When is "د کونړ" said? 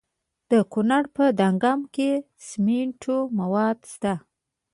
0.51-1.03